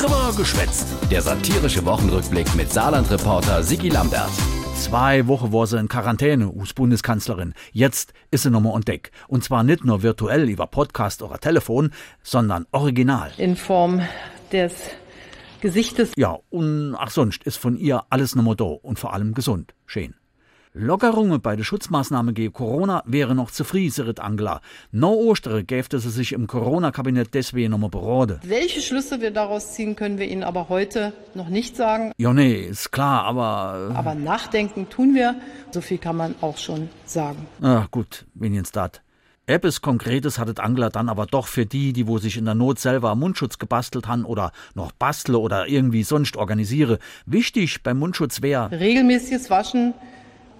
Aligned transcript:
Drüber 0.00 0.32
geschwätzt. 0.34 0.86
Der 1.10 1.20
satirische 1.20 1.84
Wochenrückblick 1.84 2.54
mit 2.54 2.72
Saarland-Reporter 2.72 3.62
Sigi 3.62 3.90
Lambert. 3.90 4.30
Zwei 4.74 5.26
Wochen 5.26 5.52
war 5.52 5.66
sie 5.66 5.78
in 5.78 5.88
Quarantäne, 5.88 6.48
us 6.48 6.72
Bundeskanzlerin. 6.72 7.52
Jetzt 7.72 8.14
ist 8.30 8.44
sie 8.44 8.50
nochmal 8.50 8.76
entdeckt. 8.76 9.12
Und 9.28 9.44
zwar 9.44 9.62
nicht 9.62 9.84
nur 9.84 10.02
virtuell 10.02 10.48
über 10.48 10.68
Podcast 10.68 11.20
oder 11.20 11.38
Telefon, 11.38 11.92
sondern 12.22 12.66
original. 12.72 13.30
In 13.36 13.56
Form 13.56 14.00
des 14.50 14.72
Gesichtes. 15.60 16.12
Ja, 16.16 16.38
und 16.48 16.96
ach 16.98 17.10
sonst 17.10 17.44
ist 17.44 17.58
von 17.58 17.76
ihr 17.76 18.04
alles 18.08 18.34
nochmal 18.34 18.56
da 18.56 18.64
und 18.64 18.98
vor 18.98 19.12
allem 19.12 19.34
gesund. 19.34 19.74
Schön. 19.84 20.14
Lockerungen 20.72 21.40
bei 21.40 21.56
der 21.56 21.64
Schutzmaßnahme 21.64 22.32
gegen 22.32 22.52
Corona 22.52 23.02
wäre 23.04 23.34
noch 23.34 23.50
zu 23.50 23.64
früh, 23.64 23.90
sagt 23.90 24.20
Angela. 24.20 24.60
No 24.92 25.14
Ostere 25.14 25.64
gäfte 25.64 25.98
sie 25.98 26.10
sich 26.10 26.32
im 26.32 26.46
Corona-Kabinett 26.46 27.34
deswegen 27.34 27.72
nochmal 27.72 27.90
beraten. 27.90 28.38
Welche 28.44 28.80
Schlüsse 28.80 29.20
wir 29.20 29.32
daraus 29.32 29.72
ziehen, 29.74 29.96
können 29.96 30.18
wir 30.18 30.28
Ihnen 30.28 30.44
aber 30.44 30.68
heute 30.68 31.12
noch 31.34 31.48
nicht 31.48 31.76
sagen. 31.76 32.12
Ja, 32.18 32.32
nee, 32.32 32.54
ist 32.54 32.92
klar, 32.92 33.24
aber. 33.24 33.92
Aber 33.94 34.14
nachdenken 34.14 34.88
tun 34.88 35.16
wir. 35.16 35.34
So 35.72 35.80
viel 35.80 35.98
kann 35.98 36.16
man 36.16 36.36
auch 36.40 36.58
schon 36.58 36.88
sagen. 37.04 37.46
Ah, 37.60 37.86
gut, 37.90 38.26
wenigstens 38.34 38.70
dat. 38.70 39.02
Etwas 39.46 39.80
Konkretes 39.80 40.38
hattet 40.38 40.60
Angela 40.60 40.90
dann 40.90 41.08
aber 41.08 41.26
doch 41.26 41.48
für 41.48 41.66
die, 41.66 41.92
die 41.92 42.06
wo 42.06 42.18
sich 42.18 42.36
in 42.36 42.44
der 42.44 42.54
Not 42.54 42.78
selber 42.78 43.16
Mundschutz 43.16 43.58
gebastelt 43.58 44.06
han 44.06 44.24
oder 44.24 44.52
noch 44.76 44.92
bastle 44.92 45.38
oder 45.38 45.66
irgendwie 45.66 46.04
sonst 46.04 46.36
organisiere. 46.36 47.00
Wichtig 47.26 47.82
beim 47.82 47.98
Mundschutz 47.98 48.42
wäre 48.42 48.70
Regelmäßiges 48.70 49.50
Waschen, 49.50 49.94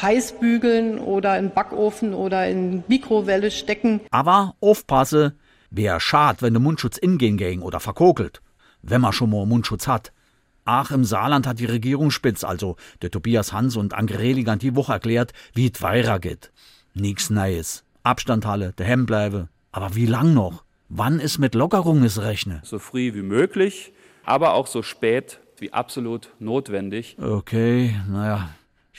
heiß 0.00 0.38
bügeln 0.40 0.98
oder 0.98 1.38
in 1.38 1.50
Backofen 1.50 2.14
oder 2.14 2.48
in 2.48 2.84
Mikrowelle 2.88 3.50
stecken. 3.50 4.00
Aber 4.10 4.54
aufpasse, 4.60 5.34
wär 5.70 6.00
schad, 6.00 6.42
wenn 6.42 6.54
der 6.54 6.62
Mundschutz 6.62 6.96
ingehen 6.96 7.36
ging 7.36 7.62
oder 7.62 7.80
verkokelt. 7.80 8.40
Wenn 8.82 9.00
man 9.00 9.12
schon 9.12 9.30
mal 9.30 9.46
Mundschutz 9.46 9.86
hat. 9.86 10.12
Ach, 10.64 10.92
im 10.92 11.04
Saarland 11.04 11.46
hat 11.46 11.58
die 11.58 11.66
Regierung 11.66 12.10
spitz, 12.10 12.44
also 12.44 12.76
der 13.02 13.10
Tobias 13.10 13.52
Hans 13.52 13.76
und 13.76 13.94
Anke 13.94 14.18
Rehlinger 14.18 14.56
die 14.56 14.76
Woche 14.76 14.92
erklärt, 14.92 15.32
wie 15.54 15.70
es 15.72 15.82
weiter 15.82 16.20
geht. 16.20 16.52
Nix 16.94 17.30
Neues. 17.30 17.84
Abstand 18.04 18.46
halle, 18.46 18.72
daheim 18.76 19.06
bleibe. 19.06 19.48
Aber 19.72 19.94
wie 19.94 20.06
lang 20.06 20.34
noch? 20.34 20.64
Wann 20.88 21.20
ist 21.20 21.38
mit 21.38 21.54
Lockerung 21.54 22.04
es 22.04 22.20
rechne? 22.20 22.60
So 22.64 22.78
früh 22.78 23.14
wie 23.14 23.22
möglich, 23.22 23.92
aber 24.24 24.54
auch 24.54 24.66
so 24.66 24.82
spät 24.82 25.40
wie 25.58 25.72
absolut 25.72 26.30
notwendig. 26.38 27.16
Okay, 27.20 27.96
naja, 28.08 28.50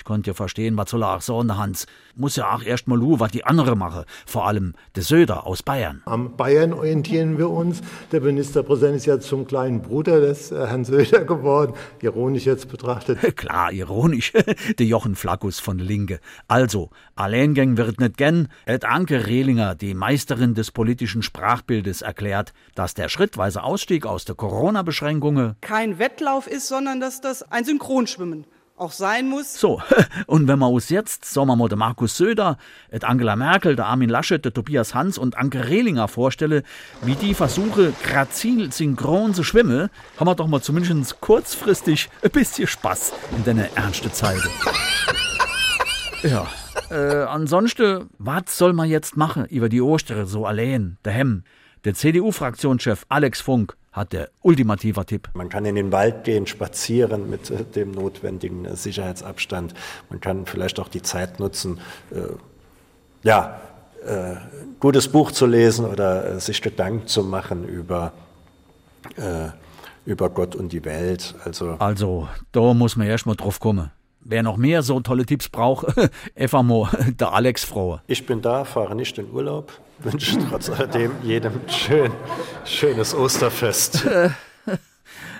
ich 0.04 0.06
konnte 0.06 0.32
ja 0.32 0.34
verstehen, 0.34 0.76
was 0.76 0.90
soll 0.90 1.02
er 1.02 1.16
auch 1.16 1.22
so 1.22 1.42
Hans. 1.42 1.88
Muss 2.18 2.36
ja 2.36 2.54
auch 2.54 2.62
erst 2.62 2.90
mal 2.90 3.00
lu, 3.00 3.22
was 3.22 3.32
die 3.32 3.46
andere 3.46 3.78
mache. 3.78 4.04
Vor 4.26 4.46
allem 4.46 4.74
der 4.98 5.04
Söder 5.04 5.48
aus 5.48 5.64
Bayern. 5.64 6.02
Am 6.04 6.36
Bayern 6.36 6.74
orientieren 6.74 7.38
wir 7.38 7.50
uns. 7.50 7.80
Der 8.12 8.20
Ministerpräsident 8.20 8.98
ist 8.98 9.06
ja 9.06 9.22
zum 9.22 9.48
kleinen 9.48 9.82
Bruder 9.82 10.20
des 10.20 10.52
äh, 10.52 10.68
Herrn 10.68 10.84
Söder 10.84 11.24
geworden. 11.24 11.74
Ironisch 12.02 12.46
jetzt 12.46 12.68
betrachtet. 12.68 13.22
Klar, 13.38 13.72
ironisch. 13.72 14.34
der 14.78 14.86
Jochen 14.86 15.16
Flackus 15.16 15.62
von 15.62 15.80
Linke. 15.80 16.20
Also, 16.50 16.90
Alleingang 17.16 17.78
wird 17.78 18.02
nicht 18.02 18.18
gern. 18.18 18.50
Et 18.66 18.84
Anke 18.84 19.26
Rehlinger, 19.26 19.74
die 19.74 19.94
Meisterin 19.94 20.54
des 20.54 20.72
politischen 20.72 21.22
Sprachbildes, 21.22 22.02
erklärt, 22.02 22.52
dass 22.76 22.94
der 22.94 23.08
schrittweise 23.08 23.64
Ausstieg 23.64 24.06
aus 24.06 24.26
der 24.26 24.36
Corona-Beschränkungen 24.36 25.56
kein 25.62 25.98
Wettlauf 25.98 26.48
ist, 26.48 26.68
sondern 26.68 27.00
dass 27.00 27.22
das 27.22 27.50
ein 27.50 27.64
Synchronschwimmen 27.64 28.46
auch 28.84 28.92
sein 28.92 29.30
muss. 29.30 29.60
So, 29.60 29.82
und 30.28 30.48
wenn 30.48 30.60
wir 30.60 30.70
uns 30.70 30.90
jetzt, 30.90 31.26
sagen 31.26 31.48
wir 31.48 31.56
mal, 31.56 31.70
der 31.70 31.78
Markus 31.78 32.18
Söder, 32.18 32.58
et 32.90 33.04
Angela 33.04 33.36
Merkel, 33.36 33.76
der 33.76 33.88
Armin 33.88 34.10
Laschet, 34.10 34.44
der 34.44 34.54
Tobias 34.54 34.94
Hans 34.94 35.18
und 35.18 35.38
Anke 35.38 35.70
Rehlinger 35.70 36.08
vorstelle, 36.08 36.64
wie 37.02 37.16
die 37.16 37.34
Versuche, 37.34 37.94
grazil 38.04 38.72
synchron 38.72 39.34
zu 39.34 39.44
schwimmen, 39.44 39.90
haben 40.20 40.28
wir 40.28 40.36
doch 40.36 40.48
mal 40.48 40.62
zumindest 40.62 41.22
kurzfristig 41.22 42.10
ein 42.22 42.32
bisschen 42.32 42.68
Spaß 42.68 43.14
in 43.38 43.44
deine 43.44 43.76
ernste 43.76 44.12
Zeit. 44.12 44.42
Ja, 46.24 46.48
äh, 46.90 47.24
ansonsten, 47.24 48.10
was 48.18 48.58
soll 48.58 48.72
man 48.72 48.88
jetzt 48.88 49.18
machen 49.18 49.46
über 49.48 49.68
die 49.68 49.82
Ostere 49.82 50.26
so 50.26 50.46
allein, 50.46 50.98
der 51.04 51.12
Hemm? 51.12 51.44
Der 51.84 51.96
CDU-Fraktionschef 51.96 53.06
Alex 53.10 53.42
Funk 53.42 53.76
hat 53.94 54.12
der 54.12 54.30
ultimative 54.42 55.06
Tipp. 55.06 55.30
Man 55.34 55.50
kann 55.50 55.66
in 55.66 55.76
den 55.76 55.92
Wald 55.92 56.24
gehen, 56.24 56.48
spazieren 56.48 57.30
mit 57.30 57.50
äh, 57.50 57.64
dem 57.64 57.92
notwendigen 57.92 58.66
äh, 58.66 58.76
Sicherheitsabstand. 58.76 59.74
Man 60.10 60.20
kann 60.20 60.46
vielleicht 60.46 60.80
auch 60.80 60.90
die 60.90 61.02
Zeit 61.02 61.40
nutzen, 61.40 61.80
äh, 62.12 62.34
ja, 63.24 63.62
äh, 64.06 64.36
gutes 64.80 65.08
Buch 65.08 65.32
zu 65.32 65.46
lesen 65.46 65.86
oder 65.86 66.34
äh, 66.34 66.40
sich 66.40 66.62
Gedanken 66.62 67.08
zu 67.08 67.24
machen 67.24 67.66
über, 67.66 68.12
äh, 69.16 69.50
über 70.06 70.30
Gott 70.30 70.56
und 70.56 70.74
die 70.74 70.84
Welt. 70.84 71.36
Also, 71.46 71.78
Also, 71.80 72.28
da 72.52 72.74
muss 72.74 72.98
man 72.98 73.08
erst 73.08 73.26
mal 73.26 73.36
drauf 73.36 73.60
kommen. 73.60 73.92
Wer 74.26 74.42
noch 74.44 74.58
mehr 74.58 74.84
so 74.84 75.00
tolle 75.02 75.26
Tipps 75.26 75.50
braucht, 75.50 75.86
mal 76.64 76.90
der 77.20 77.34
Alex 77.34 77.64
Frau. 77.66 78.00
ich 78.08 78.26
bin 78.26 78.42
da, 78.42 78.64
fahre 78.64 78.96
nicht 78.96 79.18
in 79.18 79.30
Urlaub, 79.32 79.72
wünsche 80.00 80.38
trotz 80.50 80.70
alledem 80.70 81.12
jedem 81.24 81.60
schön, 81.68 82.12
schönes 82.66 83.14
Osterfest. 83.14 84.08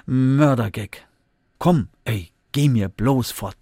Mördergag. 0.06 0.98
Komm, 1.60 1.88
ey, 2.04 2.32
geh 2.52 2.68
mir 2.68 2.90
bloß 2.90 3.32
fort. 3.32 3.56